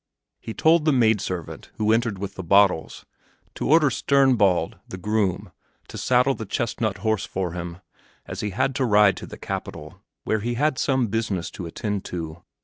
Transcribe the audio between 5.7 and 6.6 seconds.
to saddle the